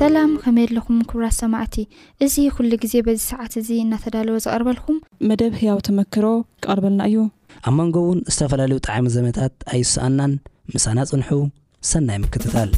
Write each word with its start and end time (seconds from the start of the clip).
ሰላም 0.00 0.30
ከመየለኹም 0.42 0.98
ክብራት 1.08 1.34
ሰማዕቲ 1.40 1.76
እዚ 2.24 2.34
ኩሉ 2.56 2.70
ግዜ 2.84 2.94
በዚ 3.06 3.18
ሰዓት 3.32 3.52
እዚ 3.60 3.68
እናተዳለወ 3.84 4.36
ዝቐርበልኩም 4.44 4.98
መደብ 5.30 5.52
ህያው 5.62 5.78
ተመክሮ 5.88 6.24
ክቐርበልና 6.64 7.02
እዩ 7.10 7.24
ኣብ 7.68 7.74
መንጎ 7.80 7.96
እውን 8.04 8.20
ዝተፈላለዩ 8.34 8.80
ጣዕሚ 8.88 9.06
ዘበታት 9.18 9.54
ኣይስኣናን 9.74 10.34
ምሳና 10.76 10.98
ፅንሑ 11.12 11.30
ሰናይ 11.92 12.18
ምክትታል 12.24 12.72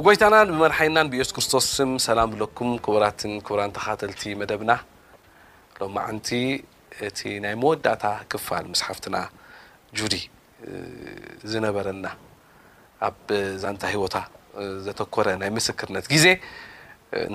ጎይታና 0.06 0.36
ብመርይና 0.50 0.98
ብየሱ 1.11 1.31
ክርስቶስ 1.36 1.67
ሰላም 2.06 2.28
ብለኩም 2.34 2.67
ክቡራትን 2.86 3.31
ቡራ 3.45 3.61
ተካተልቲ 3.78 4.22
መደብና 4.42 4.72
ሎማ 5.81 5.95
ንቲ 6.16 6.28
እቲ 7.08 7.20
ናይ 7.45 7.53
መወዳእታ 7.62 8.03
ክፋል 8.31 8.66
መስሓፍትና 8.73 9.16
ጁዲ 10.00 10.13
ዝነበረና 11.52 12.06
ኣዛንታ 13.09 13.84
ሂወታ 13.96 14.16
ዘተኮረ 14.88 15.25
ናይ 15.44 15.52
ምስክርነት 15.57 16.06
ጊዜ 16.13 16.25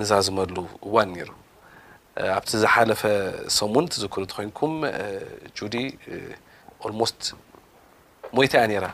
ንዛዝመሉ 0.03 0.57
እዋን 0.87 1.11
ሩ 1.27 1.31
ኣብቲ 2.39 2.53
ዝሓለፈ 2.63 3.03
ሰሙንዝ 3.59 4.03
ኮንኩም 4.17 4.75
ጁዲ 5.61 5.75
ስ 7.19 7.31
ሞታያ 8.39 8.65
ነራ 8.75 8.87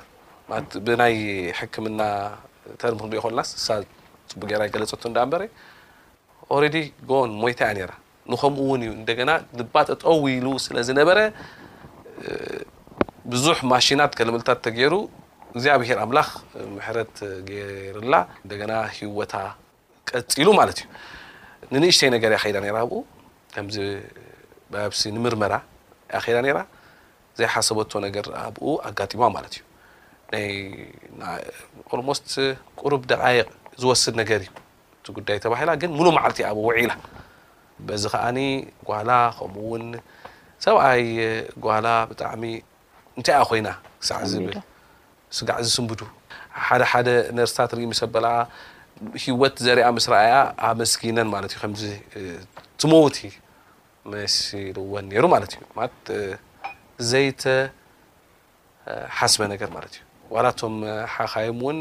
ብይ 0.89 1.19
ክምና 1.75 2.01
ተርምክንሪኦ 2.83 3.21
ኮልናስ 3.25 3.49
ሳ 3.67 3.77
ፅቡ 4.31 4.41
ገራ 4.51 4.63
ገለፀቶ 4.75 5.03
እዳ 5.11 5.17
ንበረ 5.29 5.43
ኦረዲ 6.55 6.77
ጎን 7.11 7.31
ሞይታ 7.43 7.61
እያ 7.71 7.75
ነራ 7.83 7.93
ንከምኡእውን 8.33 8.81
እዩ 8.85 8.91
እንደገና 9.01 9.31
ልባጠጠው 9.59 10.17
ኢሉ 10.35 10.47
ስለ 10.67 10.77
ዝነበረ 10.89 11.19
ብዙሕ 13.33 13.57
ማሽናት 13.73 14.13
ከለምልታት 14.19 14.59
ተገይሩ 14.67 14.95
እግዚኣ 15.55 15.75
ብሄር 15.83 15.99
ኣምላኽ 16.05 16.29
ምሕረት 16.75 17.15
ገርላ 17.51 18.15
እንደና 18.43 18.73
ሂወታ 18.99 19.35
ቀፂሉ 20.11 20.49
ማለት 20.61 20.81
እዩ 20.85 20.89
ንንእሽተይ 21.75 22.11
ነገር 22.17 22.31
ያ 22.37 22.41
ከዳ 22.45 22.57
ራ 22.77 22.79
ብኡ 22.91 22.99
ከምዚ 23.55 23.77
ሲ 25.01 25.05
ንምርመራ 25.17 25.55
ያ 26.15 26.19
ከዳ 26.27 26.37
ነራ 26.47 26.59
ዘይሓሰበቶ 27.39 27.93
ነገር 28.07 28.27
ኣብኡ 28.47 28.65
ኣጋጢማ 28.89 29.23
ማለት 29.37 29.55
እዩ 29.59 29.63
ሞስት 30.35 32.27
ቁሩብ 32.85 33.03
ደቃይቅ 33.13 33.49
ዝወስድ 33.81 34.15
ነገር 34.21 34.39
እዩ 34.45 34.51
እቲ 35.07 35.13
ጉዳይ 35.19 35.39
ተባሂላ 35.45 35.71
ግን 35.87 35.91
ሙሉ 35.99 36.07
መዓልቲ 36.19 36.39
ኣብ 36.51 36.57
ውዒኢላ 36.67 36.93
በዚ 37.87 38.03
ከዓኒ 38.13 38.39
ጓላ 38.89 39.11
ከምኡ 39.39 39.57
ውን 39.71 39.85
ሰብኣይ 40.65 41.03
ጓላ 41.67 41.87
ብጣዕሚ 42.11 42.43
እንታይ 43.17 43.35
ኣ 43.39 43.41
ኮይና 43.51 43.69
ክሳዕ 44.01 44.21
ዝብል 44.33 44.55
ስጋዕ 45.37 45.59
ዝስንብዱ 45.67 46.01
ሓደ 46.67 46.83
ሓደ 46.93 47.09
ነርስታት 47.37 47.71
ርሚሰበል 47.79 48.27
ሂወት 49.23 49.57
ዘሪያ 49.67 49.87
ምስረኣያ 49.97 50.35
ኣመስኪነን 50.71 51.29
ማለት 51.35 51.51
እዩ 51.55 51.59
ከዚ 51.77 51.85
ትመዉቲ 52.81 53.19
መሲልዎን 54.13 55.05
ነይሩ 55.13 55.25
ማለት 55.35 55.51
እዩ 56.19 56.29
ዘይተሓስበ 57.13 59.41
ነገር 59.55 59.71
ማለት 59.77 59.93
እዩ 59.97 60.01
ዋላቶም 60.35 60.75
ሓካዮም 61.15 61.59
እውን 61.65 61.79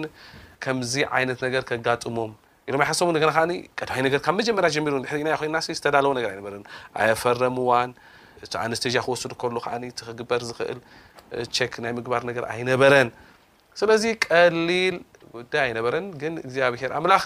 ከምዚ 0.64 0.94
ዓይነት 1.18 1.40
ነገር 1.46 1.64
ከጋጥሞም 1.70 2.32
ኢሎም 2.70 2.82
ይ 2.84 2.88
ሓሶም 2.90 3.10
ና 3.16 3.18
ከዓኒ 3.24 3.52
ቀድዋይ 3.80 4.02
ነገር 4.08 4.20
ካብ 4.26 4.36
መጀመርያ 4.40 4.70
ጀሚሩ 4.76 4.94
ድሪኢና 5.06 5.34
ኮና 5.42 5.58
ስ 5.66 5.76
ዝተዳለዎ 5.78 6.12
ነገር 6.18 6.30
ኣይነበረን 6.34 6.64
ኣየፈረምዋን 7.02 7.90
እቲ 8.46 8.54
ኣነስተዥ 8.64 8.96
ክወስዱ 9.06 9.32
ከሉ 9.42 9.56
ከዓ 9.66 9.74
እቲ 9.92 10.00
ክግበር 10.08 10.42
ዝክእል 10.50 10.80
ቸክ 11.58 11.74
ናይ 11.84 11.92
ምግባር 11.98 12.24
ነገር 12.30 12.44
ኣይነበረን 12.54 13.10
ስለዚ 13.82 14.04
ቀሊል 14.28 14.98
ጉዳይ 15.36 15.62
ኣይነበረን 15.68 16.06
ግን 16.24 16.34
እግዚኣብሔር 16.46 16.92
ኣምላኽ 17.00 17.24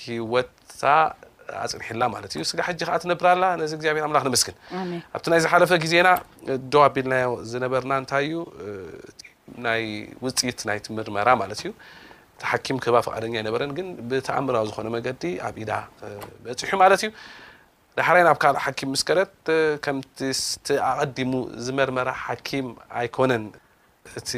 ሂወትታ 0.00 0.84
ኣፅኒሕላ 1.64 2.02
ማለት 2.14 2.30
እዩ 2.36 2.42
ስጋ 2.50 2.58
ሕጂ 2.68 2.80
ከዓ 2.88 2.96
ትነብርላ 3.02 3.44
ነዚ 3.60 3.72
እግዚኣብሄር 3.78 4.04
ኣምላክ 4.08 4.24
ንመስግን 4.28 4.56
ኣብቲ 5.16 5.26
ናይ 5.32 5.40
ዝሓለፈ 5.44 5.70
ግዜና 5.84 6.08
ዶ 6.74 6.74
ኣቢልናዮ 6.88 7.28
ዝነበርና 7.52 7.92
እንታይ 8.02 8.24
እዩ 8.28 8.34
ናይ 9.66 9.82
ውፅኢት 10.24 10.60
ናይምርመራ 10.70 11.28
ማለት 11.42 11.58
እዩ 11.62 11.68
እቲ 11.72 12.44
ሓኪም 12.50 12.76
ክህባ 12.84 12.96
ፍቃደኛ 13.06 13.34
ይነበረን 13.42 13.70
ግን 13.78 13.86
ብተኣምራዊ 14.10 14.64
ዝኮነ 14.70 14.88
መገዲ 14.96 15.22
ኣብ 15.46 15.56
ኢዳ 15.62 15.72
በፅሑ 16.44 16.72
ማለት 16.82 17.00
እዩ 17.02 17.08
ዳሕርይ 17.98 18.24
ኣብ 18.32 18.38
ካልእ 18.42 18.60
ሓኪም 18.64 18.90
ምስከረት 18.94 19.34
ከም 19.84 19.96
ስ 20.40 20.78
ኣቀዲሙ 20.90 21.32
ዝመርመራ 21.66 22.08
ሓኪም 22.24 22.66
ኣይኮነን 23.00 23.44
ፅኢት 24.12 24.34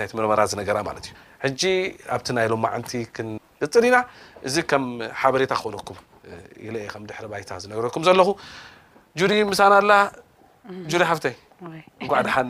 ናይ 0.00 0.08
ምርመራ 0.18 0.40
ዝነገራ 0.52 0.78
ማለት 0.88 1.06
እዩ 1.08 1.14
ሕጂ 1.44 1.62
ኣብቲ 2.14 2.28
ናይ 2.38 2.46
ሎ 2.52 2.54
ማዓንቲ 2.64 2.92
ክንቅፅድኢና 3.16 3.96
እዚ 4.48 4.56
ከም 4.70 4.84
ሓበሬታ 5.20 5.52
ክክነኩም 5.62 5.98
ኢ 6.66 6.68
የ 6.84 6.88
ከም 6.94 7.02
ድሕሪ 7.10 7.26
ባይታ 7.32 7.50
ዝነገረኩም 7.64 8.02
ዘለኹ 8.08 8.28
ጁሪ 9.20 9.32
ምሳና 9.52 9.72
ኣላ 9.82 9.92
ሪ 11.02 11.04
ሃፍተ 11.10 11.24
ንኳዕ 12.02 12.20
ድሓን 12.26 12.48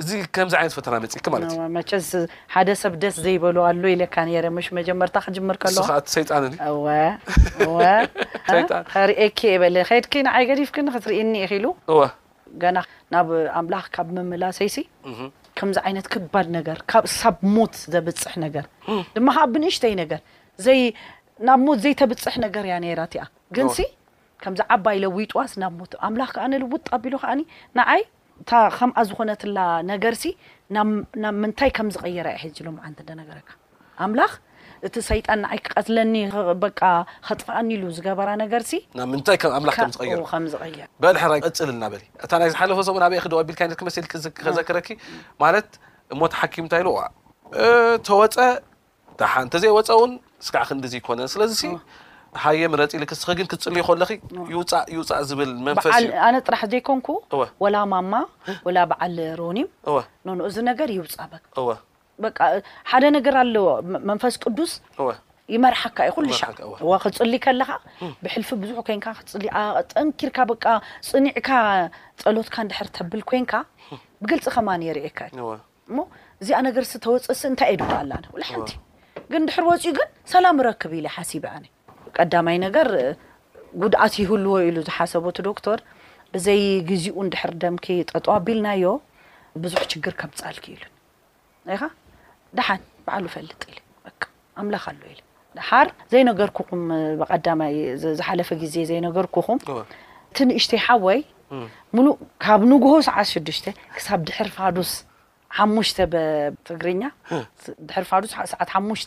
እዚ 0.00 0.10
ከምዚ 0.34 0.54
ዓይነት 0.58 0.74
ፈተና 0.76 0.94
መፅክ 1.04 1.26
ማለት 1.32 1.48
እዩመቸስ 1.54 2.06
ሓደሰብ 2.54 2.92
ደስ 3.02 3.16
ዘይበሉ 3.24 3.56
ኣሎ 3.68 3.82
ኢለካ 3.94 4.16
ረ 4.44 4.48
ሽ 4.66 4.68
መጀመርታ 4.78 5.16
ክምር 5.24 5.56
ከለይጣን 5.62 6.54
ከርእኪ 8.92 9.38
የበለ 9.54 9.76
ከድክ 9.90 10.14
ንይ 10.26 10.44
ገዲፍክን 10.50 10.88
ክትርእኒ 10.94 11.34
እክሉ 11.46 11.64
ና 12.76 12.82
ናብ 13.14 13.28
ኣምላክ 13.60 13.86
ካብ 13.96 14.08
መምላሰይሲ 14.18 14.76
ከምዚ 15.60 15.78
ዓይነት 15.88 16.06
ክባድ 16.14 16.46
ነገር 16.58 16.78
ካብ 16.92 17.04
ሳብ 17.20 17.36
ሞት 17.56 17.74
ዘብፅሕ 17.94 18.34
ነገር 18.46 18.64
ድማ 19.16 19.28
ከዓ 19.36 19.42
ብንእሽተይ 19.54 19.94
ነገር 20.02 20.20
ናብ 21.48 21.60
ሞት 21.66 21.78
ዘይተብፅሕ 21.84 22.34
ነገር 22.46 22.64
እያ 22.68 22.78
ነራት 22.86 23.12
ያ 23.20 23.24
ግን 23.58 23.68
ከምዝ 24.44 24.60
ዓባይ 24.74 24.96
ለዊይ 25.04 25.26
ጥዋስ 25.32 25.52
ናብ 25.64 25.72
ሞት 25.82 25.92
ምላኽ 26.14 26.30
ከዓ 26.36 26.46
ንልውጥ 26.52 26.84
ቢሉ 27.04 27.14
ከይ 27.24 28.02
እከምኣ 28.48 28.96
ዝኮነትላ 29.08 29.58
ነገርሲ 29.92 30.24
ናብ 30.76 30.88
ምንታይ 31.42 31.70
ከም 31.76 31.88
ዝቀየራ 31.94 32.26
ይ 32.34 32.38
ሕሉንነገረካ 32.42 33.50
ኣምላ 34.04 34.20
እቲ 34.86 34.94
ሰይጣን 35.10 35.40
ይክቀትለኒ 35.56 36.14
በ 36.62 36.64
ከጥፋኣኒ 36.78 37.70
ሉ 37.80 37.84
ዝገበራ 37.96 38.28
ነገርሲብዝዝበልሐይ 38.42 41.40
ቅፅል 41.46 41.68
ልና 41.70 41.84
በ 41.92 41.94
እታ 42.24 42.32
ናይ 42.42 42.48
ዝሓለፈና 42.54 43.04
ደዋቢልነትክመዘ 43.32 44.56
ክረክ 44.68 44.88
ማለት 45.44 45.68
እሞሓኪም 46.14 46.64
ንታይ 46.68 46.82
ይ 46.90 46.92
ተወፀ 48.08 48.36
ሓ 49.32 49.34
እንተ 49.44 49.54
ዘይወፀ 49.62 49.88
ውን 50.00 50.12
ስዓ 50.46 50.54
ክንዲ 50.68 50.84
ዝኮነ 50.92 51.20
ስለዚ 51.32 51.52
ሓየ 52.42 52.66
መረፂ 52.72 52.98
ክስ 53.10 53.22
ግን 53.38 53.46
ክፅልይ 53.52 53.80
ይኮለ 53.82 54.02
ይውፃእ 54.94 55.22
ዝብል 55.28 55.50
መንፈስ 55.68 55.94
እዩኣነ 56.02 56.36
ጥራሕ 56.46 56.60
ዘይኮንኩ 56.72 57.08
ወላ 57.64 57.76
ማማ 57.92 58.12
ወላ 58.66 58.78
በዓል 58.90 59.16
ሮኒም 59.40 59.68
እዚ 60.48 60.56
ነገር 60.70 60.88
ይውፃእ 60.96 61.74
ሓደ 62.90 63.04
ነገር 63.16 63.34
ኣለዎ 63.42 63.66
መንፈስ 64.10 64.34
ቅዱስ 64.44 64.72
ይመርሓካ 65.54 65.98
እዩ 66.08 66.12
ኩሉ 66.16 66.28
ሻ 66.40 66.48
ክፅሊ 67.04 67.32
ከለካ 67.44 67.70
ብሕልፊ 68.24 68.48
ብዙሕ 68.62 68.76
ኮንካ 68.88 69.06
ክፅሊጠንኪርካ 69.18 70.38
ፅኒዕካ 71.10 71.48
ፀሎትካ 72.24 72.56
ንድሕር 72.68 72.88
ተብል 72.98 73.22
ኮንካ 73.32 73.52
ብግልፂ 74.22 74.46
ኸማ 74.56 74.68
የርአካ 74.90 75.18
ዩ 75.40 76.00
እዚኣ 76.42 76.58
ነገርስ 76.68 76.92
ተወፅእሲ 77.06 77.42
እንታይ 77.50 77.74
ድ 77.80 77.90
ኣ 77.98 78.00
ንቲ 78.60 78.70
ግን 79.32 79.42
ድሕር 79.48 79.64
ወፅኡ 79.70 79.90
ግን 79.98 80.08
ሰላም 80.34 80.58
ረክብ 80.68 80.92
ኢ 80.98 81.04
ሓሲብ 81.16 81.44
ኣ 81.54 81.56
ቀዳማይ 82.18 82.56
ነገር 82.66 82.88
ጉድኣት 83.82 84.14
ይህልዎ 84.22 84.54
ኢሉ 84.68 84.76
ዝሓሰብቲ 84.88 85.38
ዶክተር 85.48 85.78
ብዘይ 86.34 86.62
ግዜኡ 86.90 87.16
ንድሕር 87.26 87.52
ደምኪ 87.62 87.86
ጠጥ 88.10 88.24
ኣቢልናዮ 88.36 88.84
ብዙሕ 89.62 89.82
ችግር 89.92 90.14
ከም 90.20 90.30
ፃልኪ 90.42 90.64
ኢሉ 90.74 90.82
ይ 91.74 91.78
ድሓን 92.58 92.80
ባዕሉ 93.06 93.24
ይፈልጥ 93.30 93.62
ኣምላክ 94.60 94.84
ሉ 95.00 95.12
ድሓር 95.58 95.88
ዘይነገርክኹም 96.12 96.82
ብቀዳማይ 97.20 97.72
ዝሓለፈ 98.18 98.48
ግዜ 98.62 98.74
ዘይነገርክኹም 98.90 99.58
እቲ 100.30 100.36
ንእሽተ 100.48 100.72
ሓወይ 100.86 101.20
ሙሉ 101.96 102.06
ካብ 102.44 102.60
ንጉሆ 102.70 102.94
ሰዓት 103.08 103.28
6ዱሽተ 103.36 103.66
ክሳብ 103.96 104.20
ድሕር 104.28 104.48
ፋዱስ 104.58 104.90
ሓሙሽተ 105.58 105.98
ፍግርኛ 106.66 107.02
ድ 107.86 107.90
ስሰዓት 108.34 108.68
ሓሙሽ 108.74 109.00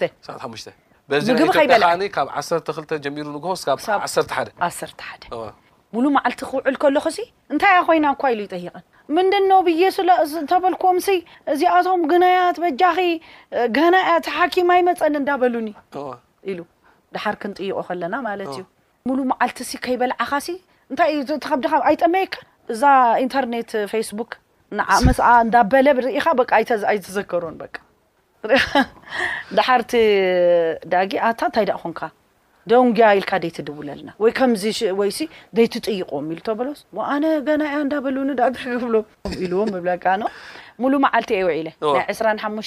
ዚምግቢ 1.28 1.48
ከይበልካብ 1.58 2.28
12 2.42 2.96
ጀሚሩ 3.04 3.28
ንስሓ 3.44 4.00
ሙሉ 5.96 6.06
መዓልቲ 6.14 6.40
ክውዕል 6.50 6.76
ከለኹሲ 6.82 7.18
እንታይ 7.54 7.74
እኣ 7.80 7.84
ኮይና 7.88 8.06
እኳ 8.14 8.22
ኢሉ 8.34 8.40
ይጠይቐን 8.46 8.84
ምንድን 9.16 9.52
ብየስሎ 9.68 10.08
ተበልክዎምሲ 10.52 11.08
እዚኣቶም 11.54 12.04
ግናያት 12.12 12.58
በጃኺ 12.64 12.96
ገና 13.76 13.94
እያ 14.06 14.14
ተሓኪማ 14.28 14.70
ኣይመፀኒ 14.78 15.14
እንዳበሉኒ 15.22 15.70
ኢሉ 16.52 16.60
ድሓር 17.16 17.36
ክንጥይቁ 17.44 17.78
ከለና 17.90 18.16
ማለት 18.30 18.50
እዩ 18.56 18.64
ሙሉ 19.10 19.20
መዓልቲ 19.34 19.60
ሲ 19.72 19.82
ከይበልዓኻሲ 19.86 20.48
እንታይእዲ 20.92 21.30
ኣይጠመይካ 21.92 22.34
እዛ 22.76 22.82
ኢንተርኔት 23.26 23.72
ፌስቡክ 23.94 24.34
ስ 25.16 25.20
እንዳበለ 25.44 25.88
ብርኢኻ 26.00 26.26
ኣይተዘገሩን 26.60 27.58
ዳሓርቲ 29.58 29.94
ዳጊ 30.94 31.12
ኣታ 31.30 31.40
እንታይ 31.50 31.66
ዳ 31.70 31.74
ኹንካ 31.84 32.00
ደንግያ 32.72 33.06
ኢልካ 33.18 33.32
ደይ 33.44 33.52
ትድውለልና 33.58 34.10
ወይከምዚወይ 34.24 35.10
ዘይትጥይቁዎም 35.58 36.28
ኢሉ 36.34 36.48
ሎስ 36.68 36.82
ኣነ 37.14 37.24
ገና 37.48 37.62
ያ 37.74 37.78
እንዳበሉኒ 37.86 38.30
ብሎ 38.84 38.96
ኢሉዎ 39.44 39.62
ብ 39.76 39.96
ሙሉ 40.84 40.94
መዓልቲ 41.06 41.30
የ 41.38 41.42
ውዒለ 41.48 41.68
ናይ 41.82 42.06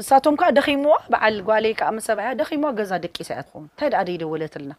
ንሳቶም 0.00 0.34
ከዓ 0.40 0.48
ደኪምዋ 0.56 0.96
በዓል 1.12 1.36
ጓሌይዓ 1.46 1.86
ሰብእያ 2.06 2.28
ደምዋ 2.40 2.68
ገዛ 2.78 2.90
ደቂሰያትው 3.04 3.56
ንታይ 3.62 3.88
ደደወለት 4.08 4.54
ለና 4.62 4.72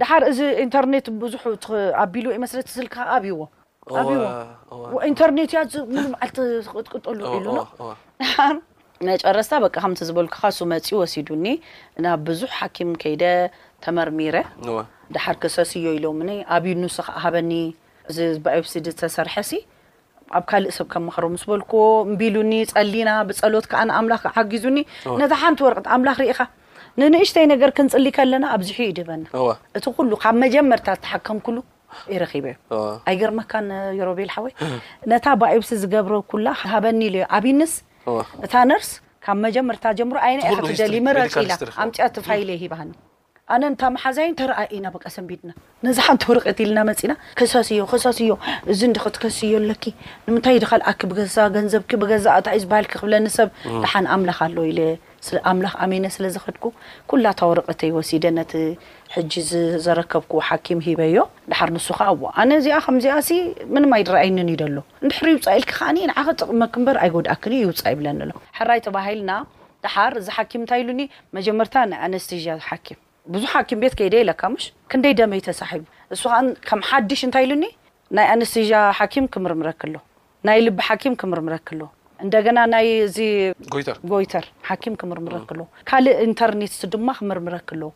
ድሓር 0.00 0.22
እዚ 0.30 0.40
ኢንተርኔት 0.64 1.06
ብዙ 1.20 1.34
ኣቢሉ 2.02 2.26
ዩመሰለ 2.36 2.60
ስልካ 2.78 2.94
ኣብይዎዎ 3.14 3.46
ኢንተርነት 5.10 5.52
እያ 5.54 5.60
ዓልቲ 6.24 6.38
ቅጥቅጠሉ 6.72 7.20
ኢሉ 7.38 7.46
መጨረስታ 9.08 9.54
በቂ 9.64 9.74
ከምቲ 9.84 9.98
ዝበልኩካ 10.08 10.42
ሱ 10.56 10.60
መፂ 10.72 10.86
ወሲዱኒ 11.00 11.46
ናብ 12.04 12.20
ብዙሕ 12.28 12.52
ሓኪም 12.58 12.90
ከይደ 13.02 13.24
ተመርሚረ 13.84 14.36
ድሓር 15.14 15.36
ክሰሲዮ 15.42 15.88
ኢሎ 15.98 16.06
ኣብዩ 16.56 16.72
ንስ 16.82 16.96
ሃበኒ 17.24 17.50
እዝበሲ 18.10 18.74
ድ 18.86 18.88
ዝተሰርሐሲ 18.94 19.50
ኣብ 20.38 20.44
ካልእ 20.50 20.72
ሰብ 20.76 20.86
ከመክሮ 20.92 21.24
ምስ 21.32 21.42
በልክዎ 21.50 21.80
ንቢሉኒ 22.12 22.52
ፀሊና 22.74 23.10
ብፀሎት 23.28 23.66
ከዓ 23.70 23.80
ንኣምላኽ 23.88 24.22
ሓጊዙኒ 24.36 24.78
ነዚ 25.20 25.32
ሓንቲ 25.42 25.58
ወርቕት 25.66 25.86
ኣምላኽ 25.96 26.16
ርኢኻ 26.22 26.40
ንንእሽተይ 27.00 27.46
ነገር 27.52 27.70
ክንፅሊ 27.78 28.06
ከለና 28.16 28.44
ኣብዝሕ 28.56 28.78
ይድበና 28.88 29.22
እቲ 29.78 29.84
ኩሉ 29.96 30.10
ካብ 30.22 30.34
መጀመርታ 30.44 30.88
ተሓከምሉ 31.04 31.56
ይረኪበ 32.14 32.46
ዩ 32.74 32.78
ኣይ 33.10 33.16
ገርማካ 33.22 33.52
ንየሮቤልሓወይ 33.70 34.52
ነታ 35.12 35.26
በኢሲ 35.40 35.70
ዝገብረ 35.82 36.14
ኩላ 36.30 36.46
ሃበኒ 36.72 37.00
ለዩ 37.14 37.24
ኣብንስ 37.38 37.72
እታ 38.46 38.54
ነርስ 38.70 38.90
ካብ 39.26 39.38
መጀመርታ 39.48 39.84
ጀምሮ 39.98 40.16
ነ 40.38 40.72
ደሊ 40.80 40.94
ፅኢላ 41.34 41.52
ኣምፅኣ 41.84 42.06
ትፋይለ 42.16 42.50
ሂብሃኒ 42.64 42.90
ኣነ 43.54 43.64
ንታመሓዛይ 43.72 44.26
እተረኣ 44.30 44.58
እና 44.76 44.86
በቂ 44.94 45.04
ሰንቢድና 45.16 45.50
ነዚ 45.86 45.96
ሓንቲ 46.06 46.22
ወረቀት 46.30 46.58
ኢልና 46.62 46.78
መፂና 46.88 47.12
ከሳስእዮ 47.38 47.82
ከሳስዮ 47.92 48.32
እዚ 48.72 48.80
ንድክትከስዮ 48.90 49.58
ለኪ 49.68 49.84
ንምንታይ 50.26 50.56
ድካልኣኪ 50.62 51.00
ብገዛ 51.10 51.36
ገንዘብኪ 51.56 51.90
ብገዛ 52.02 52.26
እታዩ 52.40 52.58
ዝበሃልክ 52.64 52.90
ክብለኒ 52.94 53.26
ሰብ 53.36 53.50
ድሓን 53.84 54.08
ኣምላኽ 54.14 54.38
ኣለ 54.46 54.56
ኢ 54.70 54.74
ኣምላኽ 55.50 55.74
ኣመይነ 55.84 56.06
ስለዝኸድኩ 56.16 56.64
ኩላታወርቐተይወሲደ 57.12 58.24
ነቲ 58.40 58.52
ሕጂዘረከብኩ 59.14 60.32
ሓኪም 60.48 60.80
ሂበዮ 60.88 61.16
ድሓር 61.52 61.70
ንሱ 61.76 61.88
ከ 62.00 62.10
ዎ 62.18 62.34
ኣነዚኣ 62.42 62.78
ከምዚኣእሲ 62.88 63.30
ምንማይ 63.76 64.02
ድርኣይኒን 64.10 64.48
ዩ 64.54 64.58
ደሎ 64.64 64.76
ንድሕሪ 65.06 65.28
ይውፃ 65.34 65.46
ኢልክ 65.60 65.70
ከዓ 65.78 65.88
ንዓኸ 65.98 66.26
ጥቕመክንበር 66.40 66.98
ኣይጎድኣክን 67.06 67.54
ይውፃእ 67.64 67.92
ይብለኒ 67.96 68.18
ኣሎ 68.28 68.32
ሕራይ 68.60 68.82
ተባሂልና 68.88 69.32
ድሓር 69.86 70.12
እዚ 70.22 70.28
ሓኪም 70.38 70.60
እንታይ 70.64 70.82
ኢሉኒ 70.86 71.02
መጀመርታ 71.38 71.74
ናይ 71.92 72.00
ኣነስተዝ 72.08 72.46
ዝሓኪም 72.60 73.00
ብዙሕ 73.34 73.50
ሓኪም 73.54 73.78
ቤት 73.82 73.94
ከይደ 73.98 74.14
ይለካ 74.22 74.42
ሽ 74.62 74.66
ክንደይ 74.90 75.12
ደመይ 75.18 75.40
ተሳ 75.46 75.60
እሱከም 76.14 76.80
ሓድሽ 76.88 77.20
እንታይ 77.26 77.44
ኢሉኒ 77.46 77.64
ናይ 78.16 78.26
ኣነስዣ 78.34 78.72
ሓኪም 78.98 79.24
ክምርምረክለ 79.34 79.94
ናይ 80.48 80.58
ልቢ 80.66 80.78
ሓኪም 80.88 81.14
ክምርምረክለዎ 81.20 81.88
እንደና 82.24 82.58
ናይዚ 82.72 83.18
ጎይተር 84.12 84.46
ሓኪም 84.68 84.94
ክምርምረክለዎ 85.00 85.64
ካልእ 85.88 86.16
ኢንተርኒት 86.28 86.76
ድማ 86.92 87.08
ክምርምረ 87.18 87.56
ክለዎ 87.70 87.90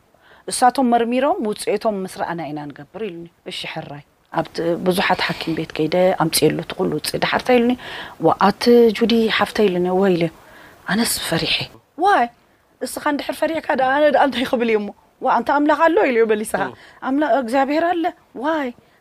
እሳቶም 0.52 0.86
መርሚሮም 0.94 1.38
ውፅኢቶም 1.48 1.96
ምስረእና 2.04 2.40
ኢና 2.50 2.58
ንገብር 2.70 3.02
ሉ 3.14 3.52
ሽሕራይ 3.58 4.02
ኣብዙሓት 4.40 5.20
ሓም 5.28 5.52
ቤት 5.58 5.70
ከይደ 5.76 5.94
ኣምፅየሉ 6.24 6.58
ትሉውፅኢድሓርታ 6.70 7.48
ሉ 7.68 7.76
ኣት 8.48 8.64
ጁዲ 8.98 9.14
ሓፍተ 9.38 9.58
ሉኒ 9.74 9.88
ወኢ 10.00 10.18
ኣነስ 10.92 11.14
ፈሪሒ 11.28 11.54
እስኻ 12.86 13.04
ድሕር 13.20 13.34
ፈሪሕካ 13.40 13.66
ነ 13.80 13.86
እንታይ 14.24 14.44
ብል 14.60 14.70
እዩ 14.74 14.76
ዋ 15.24 15.28
እንተ 15.38 15.48
ኣምላኽ 15.56 15.80
ኣሎ 15.86 15.96
ኢዩ 16.10 16.20
መሊስኻእግዚኣብሄር 16.32 17.84
ኣ 17.90 17.92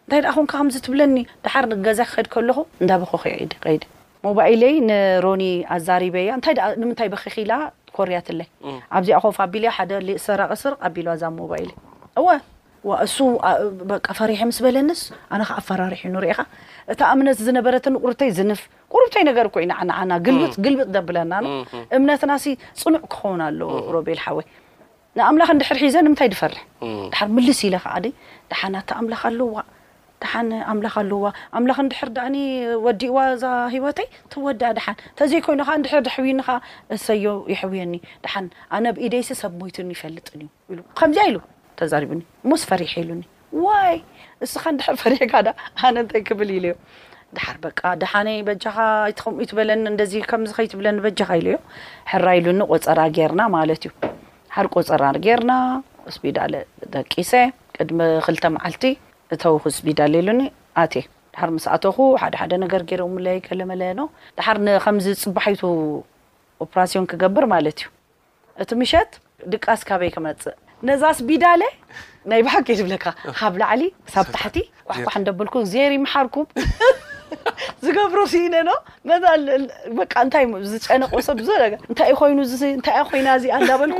እንታይ 0.09 0.27
ኮን 0.35 0.45
ከምዚ 0.51 0.75
ትብለኒ 0.85 1.15
ዳሓር 1.45 1.65
ንገዛ 1.79 1.99
ክከድ 2.09 2.27
ከለኹ 2.33 2.57
እንዳ 2.81 2.91
ብኮክድከይዲ 3.01 3.81
ሞባይለይ 4.25 4.75
ንሮኒ 4.89 5.43
ኣዛሪበያ 5.75 6.31
እንታይ 6.37 6.55
ንምንታይ 6.81 7.09
በክኪኢላ 7.13 7.53
ኮርያ 7.97 8.17
ትለይ 8.27 8.47
ኣብዚኣኮፍ 8.97 9.37
ኣቢል 9.45 9.65
ሓደ 9.77 9.91
ሰራቅስር 10.27 10.73
ኣቢሉዋ 10.87 11.13
ዛ 11.23 11.31
ሞባይ 11.41 11.65
እእሱ 13.03 13.17
በቃ 13.91 14.05
ፈሪሒ 14.17 14.37
ምስ 14.49 14.57
በለኒስ 14.65 14.99
ኣነ 15.35 15.41
ኣፈራሪሒ 15.61 15.97
እዩ 16.05 16.11
ንሪኢኻ 16.13 16.39
እታ 16.91 17.01
እምነት 17.15 17.39
ዝነበረት 17.47 17.85
ንቁርብተይ 17.95 18.29
ዝንፍ 18.37 18.61
ቁርብተይ 18.93 19.23
ነገር 19.29 19.47
ኮይና 19.55 19.73
ናና 19.89 20.11
ግልብፅግልብፅ 20.25 20.87
ዘብለና 20.95 21.33
እምነትናሲ 21.97 22.45
ፅኑዕ 22.81 23.01
ክኸውን 23.13 23.41
ኣለ 23.47 23.59
ሮቤል 23.95 24.19
ሓወ 24.25 24.39
ንኣምላክ 25.19 25.49
ንድር 25.55 25.67
ሒዘምታይ 25.83 26.29
ፈርሕ 26.39 26.61
ልስ 27.47 27.61
ኢ 27.67 27.69
ዓ 27.77 27.79
ሓን 28.59 28.73
ኣተ 28.79 28.89
ኣምላ 28.99 29.15
ኣለዋ 29.29 29.55
ሓን 30.31 30.47
ኣምላ 30.71 30.87
ኣለዋ 31.01 31.23
ኣምላ 31.57 31.71
ንድ 31.87 31.95
ወዲእዋ 32.85 33.17
ዛ 33.43 33.45
ሂወተይ 33.73 34.07
ወንተዘይ 34.45 35.41
ኮይ 35.47 35.55
ድ 36.05 36.07
ሕ 36.47 36.57
እሰዮ 36.95 37.25
ይሕብየኒ 37.53 37.93
ሓን 38.33 38.45
ኣነ 38.77 38.85
ብኢደይስ 38.97 39.31
ሰብሞት 39.43 39.77
ይፈልጥከዚያ 39.95 41.25
ሉ 41.35 41.39
ተሪቡኒ 41.81 42.21
ስ 42.61 42.65
ፈሪሐሉኒእስብ 42.71 43.23
ምኡትኒከምዝኸትብለኒ 49.39 50.99
ጃኻ 51.19 51.31
ዩ 51.47 51.57
ሕራ 52.13 52.27
ሉ 52.61 52.69
ቆፀራ 52.73 52.99
ርና 53.31 53.41
ማለ 53.55 53.69
እዩ 53.79 53.85
ሓርቆ 54.55 54.73
ፀራር 54.89 55.15
ጌርና 55.25 55.53
ስቢዳለ 56.15 56.53
ጠቂሰ 56.95 57.31
ቅድሚ 57.77 57.99
ክልተ 58.25 58.45
መዓልቲ 58.55 58.83
እተዉክ 59.33 59.65
ስቢዳሌ 59.77 60.13
ሉኒ 60.27 60.41
ኣቴ 60.83 60.93
ድሓር 61.33 61.49
ምስኣተኹ 61.55 61.97
ሓደ 62.21 62.33
ሓደ 62.41 62.53
ነገር 62.63 62.81
ገይሮ 62.89 63.03
ለይ 63.25 63.37
ከለመለኖ 63.47 63.99
ድሓር 64.37 64.57
ከምዚ 64.85 65.07
ፅባሒቱ 65.23 65.61
ኦፕራሲዮን 66.65 67.05
ክገብር 67.11 67.45
ማለት 67.53 67.77
እዩ 67.83 67.87
እቲ 68.63 68.71
ምሸት 68.81 69.11
ድቃስ 69.53 69.81
ካበይ 69.89 70.11
ክመፅእ 70.15 70.55
ነዛ 70.87 71.03
ስቢዳለ 71.19 71.61
ናይ 72.31 72.41
ባሃገ 72.47 72.67
ዝብለካ 72.79 73.05
ካብ 73.39 73.53
ላዕሊ 73.61 73.83
ሳብ 74.13 74.27
ታሕቲ 74.37 74.57
ኳሕኳሕ 74.89 75.15
እንደብልኩ 75.21 75.55
ዜር 75.73 75.91
ይመሓርኩም 75.97 76.47
ዝገብሮ 77.85 78.19
ሲነዶ 78.33 78.69
ንታይ 80.21 80.45
ዝጨነቁ 80.71 81.11
ሰብእንታይ 81.27 81.71
ይኑታ 82.19 82.87
ኮይና 83.09 83.27
እዚኣ 83.39 83.55
እናበልኩ 83.63 83.99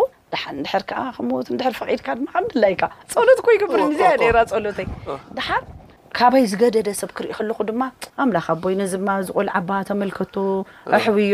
ትር 1.61 1.73
ፈቂድካላይ 1.79 2.75
ፀሎት 3.15 3.41
ኮይ 3.47 3.57
ብር 3.73 3.81
ፀሎይሓር 4.53 5.65
ካባይ 6.17 6.43
ዝገደደ 6.49 6.89
ሰብ 6.99 7.09
ክርእ 7.15 7.31
ከለኹ 7.37 7.57
ድማ 7.69 7.81
ኣምላካ 8.23 8.47
ቦይ 8.63 8.73
ነዚድማ 8.81 9.07
ዝቆል 9.27 9.47
ዓባ 9.59 9.69
ተመልከቶ 9.89 10.35
ኣሕብዮ 10.97 11.33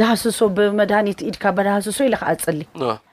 ዳሃሰሶ 0.00 0.40
ብመድኒት 0.56 1.20
ኢድካ 1.28 1.44
ዳሃሰሶ 1.68 1.98
ኢለከኣ 2.08 2.30
ፅሊ 2.46 2.58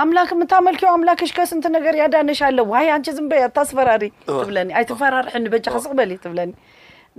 ኣምላክ 0.00 0.30
ምታ 0.40 0.52
መልክዮ 0.66 0.88
ኣምላክ 0.94 1.20
እሽከስንት 1.26 1.66
ነገር 1.76 1.94
እያ 1.98 2.04
ዳነሻ 2.14 2.40
ኣለዋይ 2.48 2.86
ኣን 2.94 3.02
ዝምበያ 3.16 3.44
ታስፈራሪ 3.56 4.04
ትብለኒ 4.40 4.70
ኣይተፈራርሒ 4.78 5.34
ንበጃከ 5.44 5.76
ዝቕበልእዩ 5.84 6.18
ትብለኒ 6.24 6.50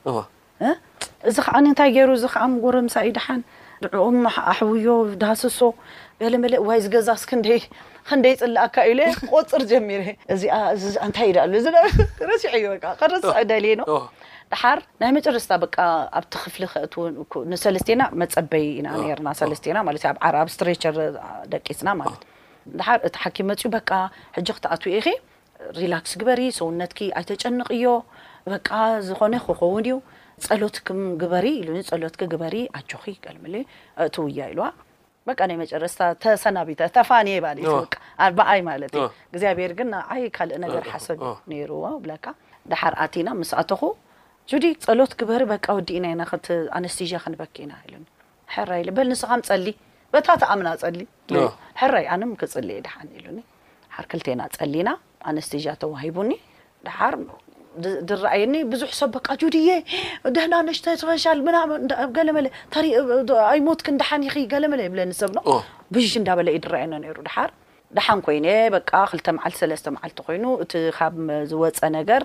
እዚ 1.30 1.36
ከዓ 1.46 1.54
እንታይ 1.64 1.90
ገይሩ 1.96 2.10
እዚ 2.18 2.24
ከዓ 2.34 2.44
ጎሮ 2.64 2.76
ምሳ 2.88 2.96
ኢድሓን 3.10 3.40
ድዕኦም 3.84 4.18
ኣሕብዮ 4.54 4.88
ድሃሰሶ 5.20 5.60
ገለ 6.22 6.34
መለ 6.44 6.54
ዋይ 6.68 6.78
ዚ 6.84 6.90
ገዛስክንደይ 6.94 7.60
ፅላኣካ 8.40 8.76
ኢብሉ 8.90 9.00
ቁፅር 9.32 9.62
ጀሚር 9.70 10.02
እዚኣ 10.34 10.56
እንታይ 11.06 11.28
ኢዳ 11.30 11.38
ሉ 11.52 11.54
ርሲ 12.30 12.42
ዩ 12.64 12.70
ር 12.74 13.44
ደልየኖ 13.52 13.82
ዳሓር 14.52 14.78
ናይ 15.00 15.10
መጨረስታ 15.16 15.52
ኣብቲ 16.18 16.32
ክፍሊ 16.44 16.62
ከንሰለስተና 17.32 18.02
መፀበይ 18.20 18.64
ኢና 18.78 18.88
ና 19.26 19.28
ለስናኣ 19.50 20.34
ስትረቸር 20.54 20.96
ደቂትና 21.52 21.88
ማእዩዳሓር 22.00 22.98
እቲ 23.08 23.14
ሓኪም 23.22 23.46
መፅኡ 23.50 23.68
በ 23.74 23.78
ሕጂ 24.36 24.48
ክትኣትው 24.56 24.90
ይኸ 24.96 25.06
ሪላክስ 25.80 26.12
ግበሪ 26.20 26.40
ሰውነትኪ 26.58 27.00
ኣይተጨንቕዮ 27.20 27.88
በቃ 28.54 28.68
ዝኾነ 29.08 29.34
ክኸውን 29.46 29.84
እዩ 29.88 29.96
ፀሎትክም 30.46 31.00
ግበሪ 31.24 31.46
ኢ 31.72 31.82
ፀሎትኪ 31.90 32.22
ግበሪ 32.34 32.54
ኣቸኺ 32.78 33.02
ልም 33.36 33.44
ቲ 34.14 34.24
ውያ 34.26 34.40
ኢልዋ 34.54 34.66
ናይ 35.50 35.56
መጨረስታ 35.64 36.00
ተሰናቢተፋየ 36.24 37.40
ባበኣይ 37.44 38.60
ማለእዩ 38.70 39.00
እግዚኣብሔርግን 39.32 39.90
ዓይ 40.14 40.22
ካልእ 40.36 40.60
ነገር 40.66 40.84
ሓሰብ 40.94 41.20
ሩዎ 41.72 41.84
ብ 42.04 42.08
ዳሓር 42.72 42.94
ኣቲና 43.06 43.28
ምስኣተኹ 43.42 43.82
ዲ 44.62 44.66
ፀሎት 44.86 45.12
ግበሪ 45.20 45.42
በ 45.50 45.54
ወዲእና 45.76 46.06
ኢና 46.14 46.22
ከ 46.30 46.32
ኣነስትዣ 46.78 47.10
ክንበክና 47.24 47.72
ሉኒ 47.92 48.04
በል 48.96 49.08
ንስኻም 49.12 49.40
ፀሊ 49.48 49.66
በታት 50.14 50.42
ኣምና 50.52 50.68
ፀሊ 50.82 51.00
ሕራይ 51.80 52.04
ኣነም 52.14 52.32
ክፅል 52.40 52.66
እየ 52.74 52.78
ድሓ 52.86 52.96
ሉኒ 53.26 53.40
ሓር 53.94 54.04
ክልቴ 54.10 54.26
ና 54.40 54.42
ፀሊና 54.58 54.88
ኣነስትዣ 55.30 55.64
ተዋሂቡኒ 55.82 56.30
ድሓር 56.86 57.14
ድራእየኒ 58.08 58.54
ብዙሕ 58.72 58.90
ሰብ 59.00 59.10
በ 59.14 59.16
ድየ 59.54 59.68
ድሕናንሽተፈሻልለመለ 60.36 62.46
ኣይሞትክ 63.52 63.88
ዳሓኒ 64.02 64.22
ገለመለ 64.54 64.80
የብለኒ 64.86 65.10
ሰብ 65.22 65.32
ብሽ 65.96 66.12
እንዳበለ 66.22 66.48
እዩ 66.54 66.58
ድርኣየና 66.66 66.94
ሩ 67.18 67.20
ድሓር 67.28 67.50
ደሓን 67.96 68.20
ኮይ 68.26 68.36
2ልተ 68.48 69.26
መዓልቲ 69.36 69.56
3ለስተ 69.62 69.86
መዓልቲ 69.96 70.18
ኮይኑ 70.26 70.44
እቲ 70.64 70.72
ካብ 70.98 71.14
ዝወፀ 71.50 71.78
ነገር 71.98 72.22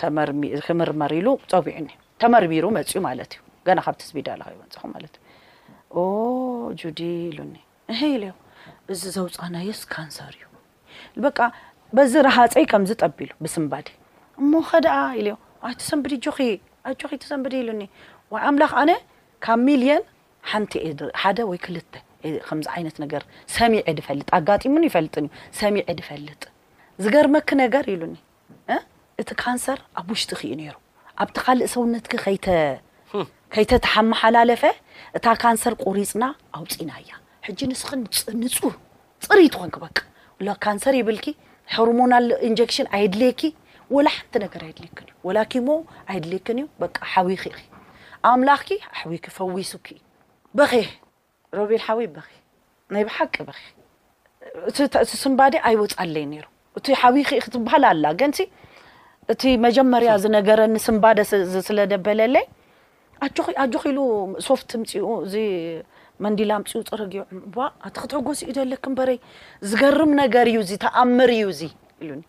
ክምርመር 0.00 1.12
ኢሉ 1.20 1.28
ፀቢዑኒ 1.52 1.88
ተመርሚሩ 2.22 2.64
መፅዩ 2.76 2.98
ማለት 3.08 3.30
እዩ 3.34 3.40
ገና 3.66 3.78
ካብቲ 3.86 4.00
ዝቢዳላ 4.08 4.42
ወንፀኹ 4.60 4.84
ለት 5.02 5.16
እዩ 6.02 6.68
ጁዲ 6.82 6.98
ኢሉኒ 7.30 7.54
ሄ 8.00 8.10
ኢለ 8.16 8.24
እዚ 8.92 9.00
ዘውፃናየስካንሰር 9.16 10.34
እዩ 10.38 10.42
በቃ 11.26 11.38
በዚ 11.96 12.12
ረሃፀይ 12.28 12.66
ከምዝ 12.72 12.90
ጠቢሉ 13.04 13.30
ብስምባዲ 13.44 13.88
እሞ 14.42 14.52
ኸ 14.68 14.80
ደኣ 14.86 14.98
ኢለ 15.20 15.28
ተሰንብዲ 15.80 16.12
ጆኺ 16.26 16.38
ጆኺ 17.00 17.10
ተሰንብዲ 17.24 17.54
ኢሉኒ 17.64 17.82
ኣምላኽ 18.48 18.72
ኣነ 18.82 18.90
ካብ 19.46 19.60
ሚሊዮን 19.70 20.02
ሓንቲ 20.50 20.72
ድ 20.98 21.10
ሓደ 21.22 21.38
ወይ 21.50 21.58
ክልተ 21.64 21.92
ከምዚ 22.46 22.66
ዓይነት 22.74 22.96
ነገር 23.04 23.22
ሰሚዒ 23.56 23.80
ድ 23.98 24.00
ፈልጥ 24.08 24.28
ኣጋጢሙን 24.38 24.84
ይፈልጥን 24.90 25.24
እዩ 25.28 25.32
ሰሚዒ 25.62 25.84
ድ 25.98 26.02
ፈልጥ 26.08 26.42
ዝገርመኪ 27.04 27.48
ነገር 27.64 27.84
ኢሉኒ 27.94 28.16
እቲ 29.22 29.32
ካንሰር 29.42 29.78
ኣብ 30.00 30.06
ውሽጢ 30.12 30.30
ክ 30.38 30.42
እዩ 30.46 30.52
ነሩ 30.60 30.76
ኣብቲ 31.22 31.36
ካልእ 31.46 31.68
ሰውነት 31.74 32.06
ከይተተሓመሓላለፈ 33.54 34.62
እታ 35.16 35.26
ካንሰር 35.42 35.74
ቆሪፅና 35.84 36.24
ኣውፅና 36.58 36.90
እያ 37.02 37.12
ሕጂ 37.46 37.60
ንስ 37.70 37.82
ንፁህ 38.42 38.74
ፅሪት 39.26 39.54
ኮንክ 39.60 39.74
በ 39.82 39.86
ካንሰር 40.64 40.94
ይብልኪ 41.00 41.26
ሆርሞናል 41.74 42.26
ኢንጀክሽን 42.48 42.86
ኣይድልኪ 42.96 43.40
ወላ 43.94 44.08
ሓንቲ 44.18 44.34
ነገር 44.44 44.60
ኣይድክእዩ 44.68 45.08
ወላኪ 45.26 45.52
ሞ 45.66 45.70
ኣይድየክን 46.12 46.58
እዩ 46.62 46.66
ሓዊ 47.12 47.28
ኣምላኽ 48.30 48.60
ዊ 49.10 49.18
ፈዊሱክ 49.36 49.86
በሕ 50.58 50.72
ረቢል 51.58 51.82
ሓዊ 51.86 52.00
በ 52.14 52.18
ናይ 52.94 53.04
ብሓቂ 53.08 53.34
በ 53.48 53.52
ቲ 54.76 55.06
ስንባደ 55.22 55.54
ኣይወፅ 55.68 55.92
ኣለየ 56.04 56.28
ሩ 56.42 56.46
እቲ 56.78 56.86
ሓቢ 57.02 57.16
ትብሃል 57.54 57.84
ኣላ 57.92 58.04
ገን 58.20 58.32
እቲ 59.32 59.42
መጀመርያ 59.66 60.12
ዝነገረኒ 60.24 60.74
ስንባደስለ 60.86 61.78
ደበለለ 61.92 62.34
ኣጆ 63.26 63.38
ኺ 63.46 63.82
ኢሉ 63.90 63.98
ሶፍት 64.46 64.70
ምፅኡ 64.82 65.02
እዚ 65.26 65.36
መንዲላ 66.24 66.52
ምፅኡ 66.62 66.80
ፅረጊዕ 66.88 67.22
ኣቲ 67.86 67.94
ክትሕጎስ 68.02 68.40
እዩ 68.50 68.54
ዘለክ 68.58 68.84
ንበረይ 68.92 69.18
ዝገርም 69.70 70.10
ነገር 70.22 70.46
እዩ 70.52 70.58
እዚ 70.64 70.72
ተኣምር 70.84 71.30
እዩ 71.36 71.44
እዚ 71.54 71.62
ሉ 72.08 72.20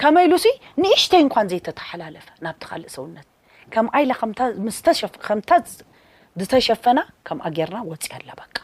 ከመ 0.00 0.16
ኢሉ 0.26 0.34
ሲ 0.44 0.46
ንእሽተይ 0.82 1.20
እንኳን 1.26 1.46
ዘይተተሓላለፈ 1.52 2.28
ናብቲ 2.44 2.62
ካልእ 2.70 2.92
ሰውነት 2.96 3.26
ከም 3.74 3.88
ዓይላ 3.98 4.10
ከምታ 4.20 4.40
ዝተሸፈና 6.40 7.00
ከምኣገርና 7.26 7.78
ወፅእ 7.90 8.12
ኣላ 8.16 8.28
በቃ 8.40 8.54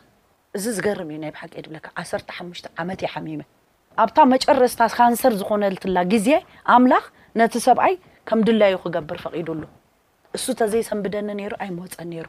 እዚ 0.57 0.65
ዝገርም 0.77 1.09
እዩ 1.13 1.17
ናይ 1.23 1.31
ብሓቂ 1.35 1.51
ድብለካ 1.65 1.87
1ሓሽ 2.03 2.23
ዓመት 2.83 3.01
የሓሚመ 3.07 3.41
ኣብታ 4.03 4.17
መጨረስታ 4.33 4.81
ሳንሰር 4.95 5.33
ዝኮነልትላ 5.41 5.99
ግዜ 6.13 6.29
ኣምላኽ 6.75 7.05
ነቲ 7.41 7.55
ሰብኣይ 7.67 7.95
ከም 8.29 8.41
ድላዩ 8.47 8.75
ክገብር 8.83 9.19
ፈቂዱሉ 9.25 9.63
እሱ 10.37 10.45
ተዘይሰንብደኒ 10.61 11.29
ነይሩ 11.41 11.53
ኣይ 11.65 11.71
መወፀ 11.77 11.95
ነይሩ 12.13 12.27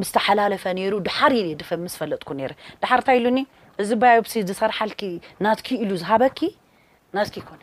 ምስተሓላለፈ 0.00 0.64
ነይሩ 0.78 0.94
ድሓር 1.06 1.32
ድ 1.60 1.62
ምስ 1.84 1.94
ፈለጥኩ 2.00 2.28
ነረ 2.40 2.52
ድሓር 2.82 3.00
እንታይ 3.02 3.16
ኢሉኒ 3.20 3.38
እዚ 3.82 3.90
ባዮሲ 4.02 4.34
ዝሰርሓልኪ 4.48 5.00
ናትኪ 5.46 5.68
ኢሉ 5.82 5.90
ዝሃበኪ 6.02 6.38
ናትኪ 7.18 7.34
ኮነ 7.50 7.60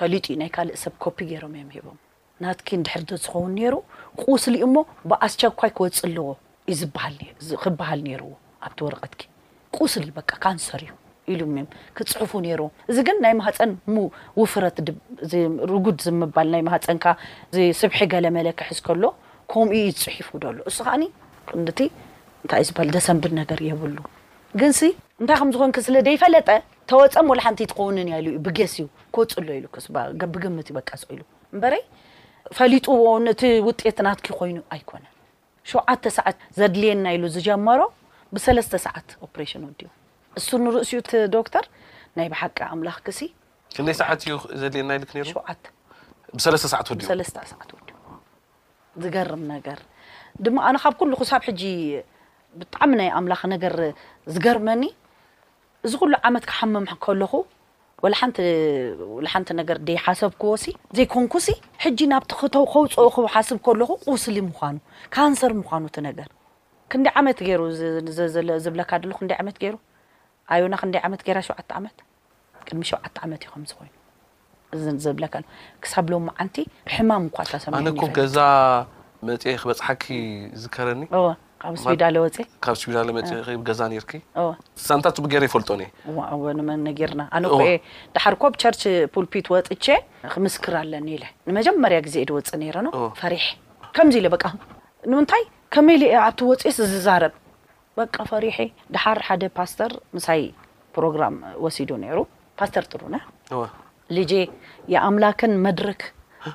ፈሊጡ 0.00 0.24
ዩ 0.32 0.36
ናይ 0.42 0.50
ካልእ 0.56 0.78
ሰብ 0.84 0.94
ኮፒ 1.04 1.16
ገይሮም 1.30 1.54
ዮ 1.60 1.66
ሂቦም 1.76 1.98
ናትኪ 2.44 2.68
ንድሕር 2.80 3.02
ዝኸውን 3.24 3.52
ነይሩ 3.58 3.74
ቁስሊ 4.24 4.56
እሞ 4.68 4.74
ብኣስቸኳይ 5.12 5.70
ክወፅእ 5.78 6.02
ኣለዎ 6.08 6.26
እዩ 6.72 6.80
ክብሃል 7.66 8.00
ነይሩዎ 8.08 8.32
ኣብቲ 8.68 8.78
ወረቐትኪ 8.88 9.22
ቁስሊ 9.78 10.08
በ 10.16 10.20
ካንሰር 10.44 10.82
እዩ 10.86 10.92
ኢሉ 11.32 11.42
ክፅሑፉ 11.96 12.32
ነይሮ 12.46 12.60
እዚ 12.90 12.98
ግን 13.08 13.16
ናይ 13.24 13.34
ማህፀን 13.40 13.72
ሙውፍረት 13.96 14.76
ርጉድ 15.72 15.98
ዝምባል 16.06 16.48
ናይ 16.54 16.62
ማህፀንካ 16.68 17.04
ስብሒ 17.80 18.00
ገለ 18.14 18.26
መለክሒዝ 18.36 18.80
ከሎ 18.86 19.04
ከምኡ 19.52 19.74
ዝፅሒፉ 20.00 20.28
ዶሎ 20.44 20.58
እሱ 20.70 20.78
ከዓኒ 20.88 21.04
ቲ 21.78 21.80
እንታይ 22.44 22.60
እዩ 22.62 22.68
ዝበሃል 22.70 22.90
ደሰንብድ 22.96 23.32
ነገር 23.40 23.60
የብሉ 23.68 23.96
ግን 24.60 24.72
እንታይ 25.20 25.36
ከምዝኮኑስለ 25.42 25.96
ደይፈለጠ 26.08 26.48
ተወፀም 26.90 27.28
ወሓንቲ 27.32 27.60
ትኸውንን 27.72 28.08
ዩ 28.26 28.36
ብገስ 28.46 28.72
እዩ 28.78 28.86
ክወፅሎ 29.14 29.48
ኢሉብግምት 29.60 30.68
ይበቀሰ 30.72 31.02
ኢሉ 31.16 31.22
በ 31.62 31.70
ፈሊጡዎቲ 32.58 33.42
ውጤት 33.68 33.98
ናትኪ 34.06 34.26
ኮይኑ 34.38 34.58
ኣይኮነን 34.74 35.10
ሸዓተ 35.70 36.04
ሰዓት 36.18 36.38
ዘድልየና 36.58 37.04
ኢሉ 37.16 37.24
ዝጀመሮ 37.38 37.80
ብሰለስተ 38.36 38.74
ሰዓት 38.88 39.08
ኦፕሬሽን 39.26 39.64
ወዲዮ 39.68 39.88
እሱ 40.38 40.48
እንርእስዩት 40.60 41.08
ዶክተር 41.36 41.64
ናይ 42.16 42.28
ብሓቂ 42.32 42.58
ኣምላኽ 42.74 42.98
ክሲ 43.06 43.20
ክንደይ 43.76 43.96
ሰዓት 44.00 44.20
እዩ 44.24 44.32
ዘልየና 44.60 44.90
ል 45.00 45.04
ሩሸብሰለስተ 46.36 46.66
ሰዓት 46.72 46.86
ወ 46.90 46.94
እሰለስተ 47.06 47.36
ሰዓት 47.52 47.70
ወዲ 47.74 47.88
ዩ 47.94 48.16
ዝገርም 49.02 49.42
ነገር 49.54 49.78
ድማ 50.44 50.56
ኣነ 50.68 50.76
ካብ 50.82 50.94
ኩሉ 51.00 51.12
ኩሳብ 51.20 51.42
ሕጂ 51.48 51.62
ብጣዕሚ 52.60 52.92
ናይ 53.00 53.08
ኣምላኽ 53.18 53.40
ነገር 53.54 53.74
ዝገርመኒ 54.34 54.82
እዚ 55.86 55.92
ኩሉ 56.00 56.12
ዓመት 56.28 56.44
ክሓመም 56.50 56.86
ከለኹ 57.04 57.32
ወወሓንቲ 58.04 59.48
ነገር 59.60 59.76
ደይሓሰብክዎሲ 59.88 60.64
ዘይኮንኩሲ 60.98 61.48
ሕጂ 61.84 61.98
ናብቲ 62.12 62.30
ከውፅኡ 62.72 63.02
ክብሓስብ 63.16 63.58
ከለኹ 63.66 63.90
ቁስሊ 64.06 64.36
ምኳኑ 64.48 64.76
ካንሰር 65.14 65.52
ምኳኑ 65.60 65.82
እቲ 65.90 65.96
ነገር 66.08 66.28
ክንደይ 66.92 67.12
ዓመት 67.20 67.38
ገይሩ 67.48 67.60
ዝብለካ 68.64 68.90
ደሎ 69.02 69.12
ክንደይ 69.20 69.38
ዓመት 69.42 69.56
ገይሩ 69.64 69.74
ኣዮና 70.54 70.74
ክንደይ 70.80 71.02
ዓመት 71.08 71.20
ገራ 71.28 71.38
ሸዓተ 71.48 71.70
ዓመት 71.78 71.96
ቅድሚ 72.66 72.82
ሸዓተ 72.90 73.14
ዓመት 73.26 73.40
ዩኮይኑ 73.46 73.92
እዚዘብለ 74.76 75.24
ክሳብ 75.84 76.06
ሎ 76.12 76.18
ዓንቲ 76.42 76.56
ብሕማም 76.88 77.24
እኳ 77.30 77.56
ሰኣነ 77.64 77.88
ኮ 78.00 78.04
ገዛ 78.18 78.38
መ 79.28 79.32
ክበፅሓኪ 79.62 80.04
ዝከረኒ 80.60 81.02
ካብ 81.62 81.74
ስቢዳ 81.82 82.02
ወፅ 82.24 82.36
ካብ 82.66 82.74
ዳ 82.94 82.96
ገዛ 83.68 83.80
ር 83.88 84.00
ንታ 85.00 85.16
ገረ 85.32 85.42
ይፈልጦኒ 85.48 85.82
መነጌርና 86.70 87.22
ኣነ 87.36 87.44
ዳሓር 88.14 88.34
ኮብ 88.44 88.54
ቸርች 88.62 88.82
ፑልፒት 89.16 89.46
ወፅቼ 89.54 89.86
ክምስክር 90.32 90.74
ኣለኒ 90.82 91.08
ንመጀመርያ 91.50 91.98
ግዜ 92.06 92.16
ድወፅእ 92.30 92.72
ረ 92.76 92.86
ፈሪሕ 93.20 93.44
ከምዚ 93.98 94.16
ኢ 94.26 94.32
ንምንታይ 95.12 95.44
ከመ 95.74 95.88
ኣብቲ 96.24 96.40
ወፅእ 96.50 96.74
ዝዛረብ 96.94 97.32
በቃ 97.98 98.14
ፈሪሐ 98.30 98.56
ዳሓር 98.94 99.18
ሓደ 99.28 99.44
ፓስተር 99.56 99.92
ምሳይ 100.16 100.42
ፕሮግራም 100.96 101.34
ወሲዱ 101.64 101.90
ነይሩ 102.04 102.18
ፓስተር 102.60 102.84
ጥሩ 102.92 103.02
ነ 103.14 103.16
ል 104.16 104.20
የኣምላክን 104.94 105.52
መድረክ 105.66 106.00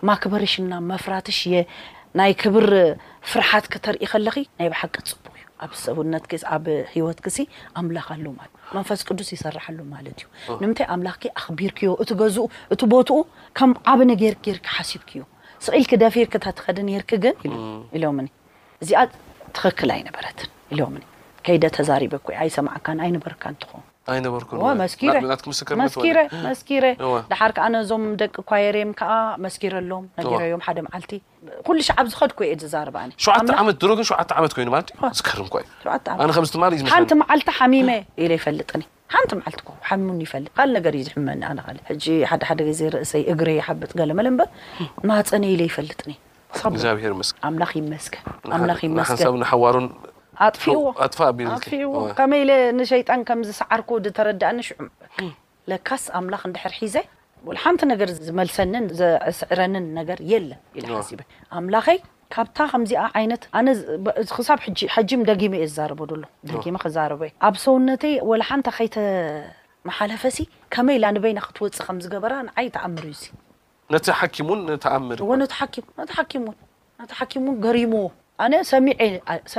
ማክበርሽና 0.07 0.73
መፍራትሽ 0.91 1.39
የናይ 1.53 2.33
ክብር 2.41 2.67
ፍርሓት 3.31 3.65
ክተርኢ 3.73 4.05
ከለኪ 4.11 4.37
ናይ 4.59 4.69
ባሓቀት 4.73 5.07
ፅቡቅ 5.11 5.35
እ 5.37 5.67
ኣሰነኣብ 5.67 6.65
ሂወትክ 6.93 7.27
ኣምላክሉ 7.81 8.25
መንፈስ 8.77 9.01
ቅዱስ 9.09 9.29
ይሰርሓሉ 9.35 9.79
ማለት 9.93 10.19
እዩ 10.25 10.57
ንምንታይ 10.63 10.87
ኣምላክ 10.95 11.21
ኣክቢር 11.41 11.71
ክዮ 11.79 11.91
እቲ 12.05 12.09
ገዝኡ 12.21 12.45
እቲ 12.75 12.81
ቦትኡ 12.93 13.17
ከም 13.59 13.71
ዓብነ 13.93 14.11
ጌርጌርክ 14.23 14.65
ሓሲብክዮ 14.77 15.21
ስኢል 15.67 15.85
ክ 15.91 16.01
ደፊርክ 16.05 16.33
ተትኸደ 16.45 16.77
ነርክ 16.89 17.13
ግን 17.25 17.35
ኢሎኒ 17.97 18.27
እዚኣ 18.85 19.03
ትክክል 19.57 19.89
ኣይነበረትኢሎ 19.97 20.81
ደ 21.63 21.65
ተዛሪበ 21.77 22.13
ኣይሰማዕካ 22.43 22.87
ኣይነበርካ 23.05 23.43
ንትኾሓር 23.53 24.43
ከዓ 27.59 27.69
ዞም 27.91 28.03
ደቂ 28.21 28.35
ኳየር 28.49 28.77
ከዓ 28.99 29.13
መስኪረ 29.45 29.73
ኣሎም 29.81 30.05
ነዮም 30.25 30.59
ደ 30.79 30.81
መዓልቲ 30.87 31.11
ኩሉ 31.67 31.77
ሸዓብ 31.87 32.05
ዝኸድኮ 32.13 32.39
የ 32.49 32.51
ዝዛር77ቲ 32.65 34.57
ሚ 34.73 34.75
ፈጥኒንቲ 35.01 36.57
ቲ 38.71 38.73
ይፈጥካ 40.25 40.59
ነር 40.75 40.85
እዩ 40.97 41.03
ዝሕመኒ 41.09 41.41
ዜ 42.81 42.83
እሰይ 43.05 43.23
እግረ 43.33 43.49
በፅ 43.81 43.91
ለመለ 44.11 44.27
በ 44.41 44.43
ማፀነ 45.11 45.43
ኢ 45.53 45.55
ይፈልጥኒ 45.69 46.09
መሩ 48.49 48.67
ዎዎከመ 50.45 52.31
ንሸይጣን 52.79 53.21
ከምዝሰዓርኩ 53.27 53.89
ተረዳእኒ 54.17 54.57
ሽዑም 54.67 54.89
ለካስ 55.69 56.03
ኣምላ 56.19 56.35
ድር 56.55 56.73
ሒዘ 56.81 56.95
ሓንቲ 57.63 57.81
ነር 57.89 58.09
ዝመልሰንን 58.27 58.85
ዘስዕረንን 58.99 59.85
ነር 59.97 60.19
ለን 60.31 61.23
ኣላኸይ 61.59 61.99
ካብታ 62.35 62.57
ከዚኣ 62.71 63.03
ይት 63.23 63.43
ክሳብ 64.37 64.59
ሓጂም 64.95 65.21
ደመ 65.29 65.53
እየ 65.59 65.67
ዝዛ 65.71 65.79
ሎ 65.91 65.93
ክዩ 66.63 67.21
ኣብ 67.49 67.55
ሰውነተይ 67.65 68.15
ወሓንቲ 68.29 68.67
ከይተ 68.77 68.95
መሓለፈሲ 69.89 70.37
ከመይ 70.75 70.97
ንበይና 71.15 71.39
ክትወፅእ 71.47 71.85
ከምዝገበራ 71.87 72.33
ንይ 72.47 72.67
ተኣምር 72.75 73.05
እዩእሓ 73.07 74.19
ሪሙዎ 77.79 78.05
ሰሚ 78.71 78.87
ት 78.99 79.49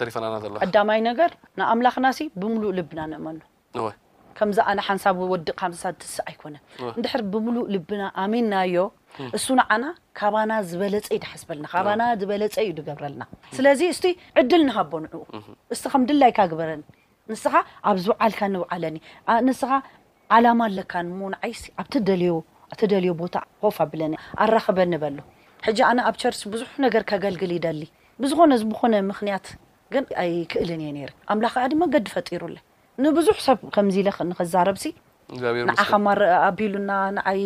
ንሪፈናና 0.00 0.34
ሎ 0.50 0.56
ቀዳማይ 0.64 1.00
ነገር 1.10 1.30
ንኣምላኽናእሲ 1.60 2.18
ብምሉእ 2.42 2.74
ልብና 2.78 3.00
ንእመኑ 3.12 3.38
ከምዛ 4.38 4.58
ኣነ 4.70 4.80
ሓንሳብ 4.86 5.18
ወዲቕ 5.32 5.54
ካሳ 5.60 5.82
ስ 6.14 6.16
ኣይኮነን 6.30 6.62
እንድሕር 6.96 7.22
ብምሉእ 7.32 7.68
ልብና 7.74 8.02
ኣሚንናዮ 8.22 8.82
እሱ 9.36 9.46
ንዓና 9.60 9.84
ካባና 10.18 10.52
ዝበለፀ 10.70 11.06
እዩ 11.14 11.20
ድሓስበልና 11.24 11.66
ካባና 11.74 12.02
ዝበለፀ 12.20 12.56
እዩ 12.64 12.72
ድገብረልና 12.78 13.22
ስለዚ 13.58 13.80
እስቲ 13.94 14.06
ዕድል 14.42 14.62
እንሃቦ 14.66 14.92
ንዑኡ 15.04 15.28
እስቲ 15.74 15.84
ከም 15.94 16.02
ድላይካ 16.10 16.38
ግበረኒ 16.52 16.82
ንስኻ 17.32 17.54
ኣብ 17.92 17.96
ዝውዓልካ 18.06 18.40
ንብዓለኒ 18.56 18.96
ንስኻ 19.48 19.70
ዓላማ 20.36 20.60
ኣለካንሞንዓይስ 20.70 21.60
ኣብቲ 21.80 21.94
ደልዩ 22.08 22.30
ተደዩ 22.80 23.08
ቦታ 23.22 23.36
ሆፍ 23.62 23.76
ኣብለ 23.84 24.00
ኣራክበኒ 24.44 24.92
በሎ 25.02 25.18
ሕጂ 25.66 25.78
ኣነ 25.90 25.98
ኣብ 26.08 26.16
ቸርስ 26.22 26.40
ብዙሕ 26.52 26.70
ነገር 26.84 27.02
ከገልግል 27.10 27.52
ይደሊ 27.56 27.80
ብዝኾነ 28.22 28.52
ብኮነ 28.70 28.94
ምክንያት 29.10 29.46
ግን 29.94 30.04
ኣይክእልን 30.22 30.80
እየ 30.84 30.92
ነይር 30.98 31.10
ኣምላክ 31.32 31.54
ድ 31.72 31.74
መንገዲ 31.82 32.06
ፈጢሩለ 32.14 32.56
ንብዙሕ 33.04 33.36
ሰብ 33.46 33.58
ከምዚ 33.74 33.96
ለክ 34.06 34.18
ንክዛረብ 34.30 34.76
ሲ 34.82 34.86
ንዓከማር 35.68 36.20
ኣቢሉና 36.48 36.90
ዓይ 37.30 37.40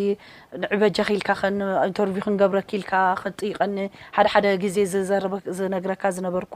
ንዕበጃ 0.63 0.97
ኪኢልካ 1.09 1.29
ኸተርቪ 1.43 2.17
ክንገብረክኢልካ 2.25 2.93
ክንጥይቀኒ 3.21 3.77
ሓደሓደ 4.17 4.47
ግዜ 4.65 4.77
ዝዝነግረካ 4.93 6.03
ዝነበርኩ 6.17 6.55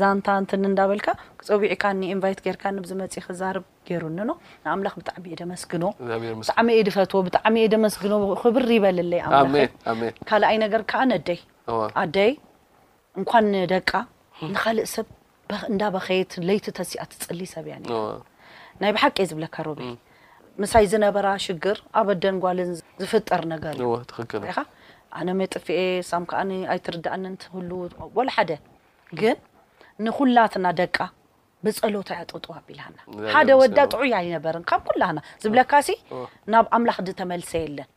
ዛንታንትን 0.00 0.68
እንዳበልካ 0.70 1.08
ክፀቢዕካ 1.42 1.84
ንእንቫይት 2.00 2.40
ገይርካ 2.46 2.64
ንብዝመፅእ 2.78 3.24
ክዛርብ 3.28 3.64
ገይሩኒኖ 3.90 4.28
ንኣምላኽ 4.64 4.94
ብጣዕሚ 5.00 5.24
የደመስግኖ 5.34 5.84
ብጣዕሚ 6.44 6.68
እየድፈትዎ 6.76 7.20
ብጣዕሚ 7.28 7.54
እየደመስግኖ 7.62 8.14
ክብርይበለለይ 8.44 9.20
ኣላ 9.26 9.44
ካልኣይ 10.30 10.58
ነገር 10.66 10.84
ከኣ 10.92 11.02
ነደይ 11.12 11.40
ኣደይ 12.02 12.32
እንኳ 13.20 13.32
ንደቃ 13.52 13.90
ንካልእ 14.54 14.88
ሰብ 14.96 15.06
እንዳ 15.74 15.82
በከየት 15.94 16.32
ለይቲ 16.48 16.64
ተስኣትፅሊ 16.78 17.40
ሰብ 17.56 17.66
እያ 17.70 17.76
ናይ 18.82 18.90
ብሓቂ 18.94 19.16
ዝብለካ 19.30 19.56
ረብ 19.68 19.78
ምሳይ 20.62 20.84
ዝነበራ 20.92 21.26
ሽግር 21.44 21.78
ኣብ 22.00 22.08
ኣደንጓልን 22.14 22.70
ዝፍጠር 23.00 23.42
ነገር 23.52 23.74
እዩኻ 23.78 24.60
ኣነ 25.18 25.28
መጥፍኤ 25.40 25.78
ሳም 26.10 26.24
ከዓ 26.30 26.40
ኣይትርዳእንንትህሉ 26.72 27.70
ወላ 28.18 28.28
ሓደ 28.36 28.50
ግን 29.20 29.36
ንኩላትና 30.06 30.66
ደቃ 30.80 30.96
ብፀሎታ 31.66 32.08
ያ 32.20 32.24
ጥጥ 32.30 32.44
ኣቢልሃና 32.56 32.98
ሓደ 33.34 33.50
ወዳ 33.60 33.78
ጥዑያ 33.92 34.14
ኣይነበርን 34.22 34.64
ካብ 34.70 34.82
ኩላና 34.88 35.18
ዝብለካሲ 35.42 35.88
ናብ 36.54 36.66
ኣምላኽ 36.78 36.98
ድ 37.06 37.10
ተመልሰ 37.20 37.52
የለን 37.64 37.90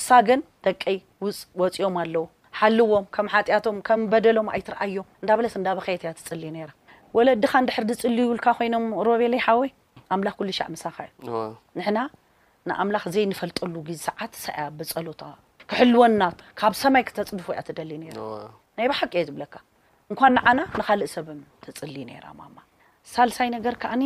እሳ 0.00 0.08
ግን 0.28 0.40
ደቀይ 0.66 0.96
ውፅወፂኦም 1.24 1.96
ኣለው 2.02 2.24
ሓልዎም 2.60 3.04
ከም 3.14 3.26
ሓጢኣቶም 3.34 3.76
ከም 3.88 4.00
በደሎም 4.12 4.48
ኣይትረኣዮም 4.56 5.08
እንዳበለት 5.22 5.54
እንዳበከየት 5.62 6.02
እያ 6.06 6.12
ትፅሊ 6.20 6.42
ነ 6.56 6.68
ወለድካ 7.16 7.52
ንድሕር 7.64 7.84
ድፅል 7.90 8.16
ይብልካ 8.22 8.46
ኮይኖም 8.60 8.86
ሮቤላይሓወይ 9.08 9.70
ኣምላኽ 10.14 10.34
ኩሉ 10.38 10.50
ሻዕ 10.58 10.66
መሳኻ 10.74 10.96
እዩ 11.20 11.34
ንሕና 11.78 11.98
ንኣምላኽ 12.68 13.04
ዘይ 13.14 13.24
ንፈልጠሉ 13.32 13.74
ግዜ 13.88 13.98
ሰዓት 14.08 14.32
ሳያ 14.44 14.58
ብፀሎታ 14.78 15.22
ክሕልወና 15.70 16.22
ካብ 16.58 16.72
ሰማይ 16.82 17.02
ክተፅድፎ 17.08 17.46
እያ 17.54 17.60
ትደሊ 17.68 17.90
ናይ 18.02 18.86
ባሓቂ 18.92 19.12
እየ 19.18 19.24
ዝብለካ 19.28 19.54
እንኳን 20.10 20.30
ንዓና 20.36 20.58
ንካልእ 20.80 21.10
ሰብ 21.16 21.26
ትፅሊ 21.64 21.96
ነራ 22.10 22.26
ማ 22.38 22.40
ሳልሳይ 23.14 23.48
ነገር 23.56 23.74
ከዓኒ 23.82 24.02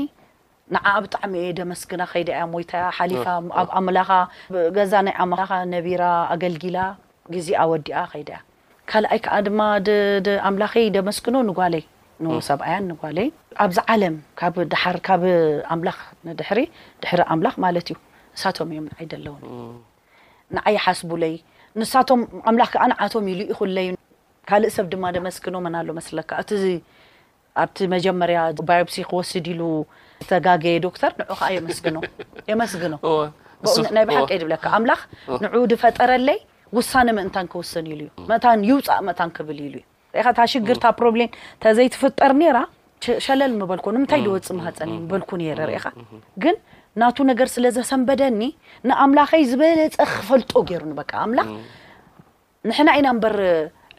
ንዓኣ 0.74 0.88
ብጣዕሚ 1.04 1.32
እየ 1.44 1.50
ደመስግና 1.60 2.02
ከይዳ 2.12 2.28
እያ 2.36 2.42
ሞይታያ 2.54 2.84
ሓሊፋ 2.98 3.24
ኣብ 3.62 3.68
ኣምላኻ 3.78 4.10
ገዛ 4.76 4.92
ናይ 5.06 5.16
ላኻ 5.40 5.50
ነቢራ 5.74 6.02
ኣገልጊላ 6.34 6.78
ግዜ 7.34 7.48
ወዲኣ 7.72 7.98
ከይዳ 8.12 8.30
እያ 8.38 8.42
ካልኣይ 8.90 9.20
ከዓ 9.24 9.34
ድማ 9.48 9.60
ኣምላኸይ 10.48 10.86
ደመስክኖ 10.98 11.36
ንጓይ 11.48 11.74
ን 12.24 12.40
ሰብኣያን 12.48 12.84
ንጓለይ 12.92 13.28
ኣብዚ 13.64 13.76
ዓለም 13.92 14.14
ብርካብ 14.56 15.22
ኣምላኽ 15.74 15.98
ንድሕሪ 16.28 16.60
ድሕሪ 17.02 17.20
ኣምላኽ 17.34 17.54
ማለት 17.64 17.86
እዩ 17.92 17.96
ንሳቶም 18.34 18.68
እዮም 18.72 18.86
ንዓይደለውን 18.92 19.42
ንዓይ 20.56 20.76
ሓስቡ 20.84 21.10
ለይ 21.22 21.34
ንሳቶም 21.80 22.20
ኣምላኽ 22.50 22.70
ከዓ 22.74 22.84
ንዓቶም 22.92 23.24
ኢሉ 23.32 23.40
ይዩ 23.78 23.94
ካልእ 24.50 24.72
ሰብ 24.76 24.86
ድማ 24.92 25.04
ደመስግኖ 25.16 25.54
መና 25.66 25.76
ሎ 25.88 25.90
መስለካ 25.98 26.30
እቲ 26.42 26.50
ኣብቲ 27.62 27.78
መጀመርያባዮሲ 27.94 28.96
ክወስድ 29.10 29.46
ኢሉ 29.54 29.62
ዝተጋገየ 30.24 30.76
ዶክተር 30.86 31.12
ን 31.20 31.24
ከዓ 31.30 31.42
ስግ 31.78 31.86
የመስግኖ 32.50 32.94
ናይ 33.96 34.04
ባሓቀ 34.08 34.30
ድብለካ 34.42 34.64
ኣምላኽ 34.78 35.00
ንዑ 35.44 35.62
ድፈጠረለይ 35.72 36.38
ውሳነ 36.78 37.08
ምእንታን 37.16 37.46
ክውስን 37.52 37.86
ኢሉ 37.92 38.00
እዩ 38.06 38.10
መእታን 38.32 38.60
ይውፃእ 38.68 39.00
መእታን 39.08 39.30
ክብል 39.38 39.58
ሉዩ 39.74 39.82
ታ 40.38 40.44
ሽግርታ 40.52 40.84
ፕሮብሌም 40.98 41.30
እተዘይትፍጠር 41.58 42.32
ኔራ 42.40 42.58
ሸለል 43.26 43.52
ምበልኩ 43.60 43.86
ንምንታይ 43.96 44.20
ደወፅ 44.26 44.48
መሃፀን 44.58 44.90
በልኩ 45.10 45.30
ርኢኻ 45.68 45.84
ግን 46.42 46.56
ናቱ 47.00 47.16
ነገር 47.30 47.48
ስለዘሰንበደኒ 47.54 48.40
ንኣምላኸይ 48.88 49.42
ዝበለፀ 49.50 49.96
ክፈልጦ 50.14 50.52
ገይሩ 50.70 50.82
ኣምላኽ 51.26 51.48
ንሕና 52.68 52.88
አይና 52.96 53.08
በር 53.22 53.36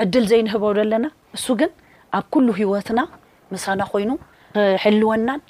ዕድል 0.04 0.26
ዘይንህበ 0.32 0.64
ዘለና 0.80 1.06
እሱ 1.38 1.46
ግን 1.62 1.72
ኣብ 2.18 2.26
ኩሉ 2.34 2.48
ሂወትና 2.60 3.00
ምሳና 3.54 3.82
ኮይኑ 3.94 4.12
ክሕልወናን 4.56 5.42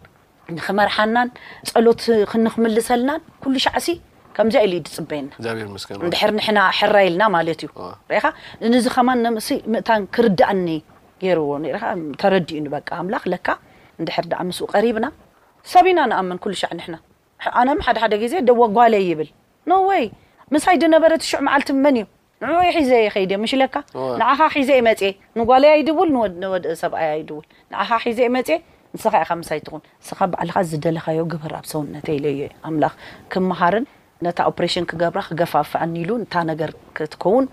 ክመርሓናን 0.66 1.30
ፀሎት 1.72 2.00
ክንክምልሰልናን 2.32 3.22
ኩሉ 3.44 3.56
ሻዕሲ 3.66 3.88
ከምዚ 4.38 4.56
ድፅበየናንድሕር 4.88 6.32
ሕና 6.48 6.60
ሕራ 6.78 6.96
የልና 7.06 7.24
ማለትእዩ 7.36 7.70
ንዚ 8.74 8.86
ከማ 8.96 9.10
ም 9.26 9.34
ምእታን 9.74 10.04
ክርዳእኒ 10.16 10.68
ገይርዎ 11.24 11.50
ተረዲኡ 12.22 12.64
በ 12.76 12.78
ላ 13.14 13.20
ንሕር 14.06 14.26
ምስኡ 14.50 14.66
ቀሪብና 14.76 15.08
ሰብ 15.74 15.86
ኢና 15.92 16.00
ንኣም 16.12 16.32
ሕና 16.86 16.98
ነ 17.68 17.78
ሓደደ 17.88 18.24
ዜ 18.34 18.44
ጓ 18.80 18.88
ይብል 19.10 19.30
ወይ 19.92 20.04
ምሳይ 20.56 20.76
ድነበረት 20.84 21.22
ሽዕ 21.30 21.40
መዓልት 21.48 21.70
መን 21.84 21.96
እዩ 22.00 22.06
ንወ 22.48 22.58
ሒዘ 22.76 22.92
ከሽካ 23.76 24.48
ሒዘ 24.58 24.70
መፅ 24.88 25.02
ጓ 25.50 25.60
ይውልሰብኣ 25.80 27.02
ውል 27.38 27.46
ዘ 28.20 28.26
ንስ 28.96 29.04
ሳይትን 29.50 29.74
ንስ 30.04 30.10
በዕልካ 30.32 30.58
ዝደለካዮ 30.70 31.20
በርኣ 31.44 31.60
ሰውነ 31.72 31.94
ዩ 32.24 32.48
ላ 32.84 32.88
ክመሃርን 33.34 33.86
ነታ 34.26 34.40
ኦፕሬሽን 34.50 34.86
ክገብራ 34.90 35.20
ክገፋፍዕኒ 35.30 35.94
ኢሉ 36.02 36.12
እታ 36.24 36.36
ነገር 36.50 36.72
ክትከውን 36.98 37.46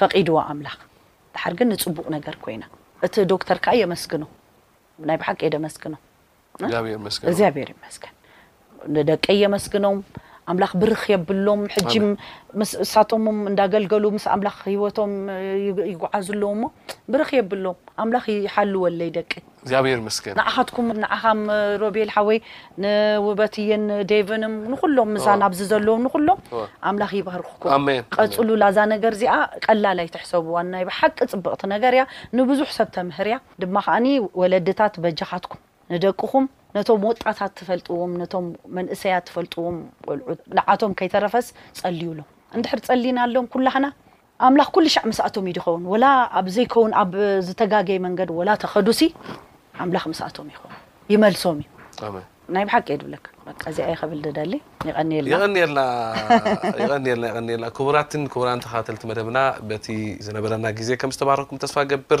ፈቂድዎ 0.00 0.36
ኣምላኽ 0.52 0.78
ድሓር 1.34 1.54
ግን 1.58 1.68
ንፅቡቅ 1.72 2.06
ነገር 2.16 2.34
ኮይና 2.44 2.62
እቲ 3.06 3.14
ዶክተርከ 3.32 3.66
የመስግኖ 3.82 4.24
ናይ 5.08 5.16
በሓቀ 5.22 5.40
ደ 5.54 5.56
መስግኖም 5.66 6.00
እዚኣብሔር 7.30 7.70
መስገን 7.86 8.14
ንደቀ 8.96 9.26
የመስግኖም 9.44 9.98
ኣምላኽ 10.50 10.72
ብርኽ 10.80 11.02
የብሎም 11.12 11.60
ሕጂ 11.74 11.92
ምስ 12.60 12.70
ሳቶሞም 12.92 13.38
እንዳገልገሉ 13.50 14.04
ምስ 14.16 14.24
ኣምላኽ 14.34 14.58
ሂወቶም 14.74 15.12
ይጓዓዙኣለዎ 15.92 16.50
እሞ 16.56 16.62
ብርኽ 17.12 17.30
የብሎም 17.38 17.76
ኣምላኽ 18.02 18.24
ይሓልወለይ 18.46 19.08
ይደቂ 19.10 19.32
ስ 19.68 20.32
ንዓካትኩም 20.38 20.86
ንዓኻም 21.02 21.40
ሮቤልሓወይ 21.82 22.38
ንውበትየን 22.82 23.84
ደቭን 24.12 24.44
ንኩሎም 24.72 25.10
እዛ 25.20 25.26
ናብዚ 25.42 25.60
ዘለዉ 25.72 25.96
ንኩሎም 26.06 26.38
ኣምላኽ 26.90 27.10
ይባህርኩም 27.20 27.88
ቀፅሉላዛ 28.18 28.78
ነገር 28.94 29.12
እዚኣ 29.18 29.34
ቀላላ 29.66 29.98
ይትሕሰብዋን 30.08 30.68
ናይ 30.74 30.84
ብሓቂ 30.90 31.18
ፅብቕቲ 31.32 31.62
ነገር 31.74 31.94
እያ 31.98 32.04
ንብዙሕ 32.40 32.70
ሰብተምህር 32.78 33.28
እያ 33.32 33.38
ድማ 33.64 33.76
ከዓኒ 33.88 34.06
ወለድታት 34.42 34.94
በጃካትኩም 35.06 35.62
ንደቅኹም 35.94 36.44
ነቶም 36.76 37.02
ወጣታት 37.08 37.52
ትፈልጥዎም 37.58 38.12
ነቶም 38.22 38.46
መንእሰያት 38.76 39.24
ትፈልጥዎም 39.28 39.76
ቆልዑ 40.06 40.24
ንዓቶም 40.58 40.92
ከይተረፈስ 40.98 41.46
ፀልዩሎም 41.80 42.28
እንድሕር 42.56 42.80
ፀሊና 42.88 43.18
ኣሎም 43.26 43.46
ኩላክና 43.54 43.86
ኣምላኽ 44.46 44.68
ኩሉ 44.76 44.86
ሻዕ 44.94 45.04
መስኣቶም 45.10 45.44
እዩ 45.48 45.52
ድኸውን 45.58 45.84
ወላ 45.92 46.06
ኣብ 46.38 46.46
ዘይከውን 46.56 46.92
ኣብ 47.02 47.12
ዝተጋገይ 47.46 47.98
መንገድ 48.06 48.30
ወላ 48.38 48.50
ተኸዱሲ 48.62 49.02
ኣምላኽ 49.84 50.04
መስኣቶም 50.12 50.48
ይኸውን 50.54 50.74
ይመልሶም 51.12 51.58
እዩ 51.62 52.16
ናይ 52.54 52.64
ብሓቂ 52.68 52.88
ድብለ 53.02 53.14
እዚኣ 53.70 53.86
ይኸብልድዳሊ 53.92 54.52
ይኒናናኒልና 54.88 55.80
ቡራትን 57.86 58.22
ክቡራን 58.34 58.62
ተኸተልቲ 58.64 59.02
መደብና 59.12 59.38
በቲ 59.70 59.86
ዝነበረና 60.26 60.66
ግዜ 60.80 60.90
ከም 61.02 61.12
ዝተባሃረኩም 61.16 61.60
ተስፋ 61.64 61.76
ገብር 61.92 62.20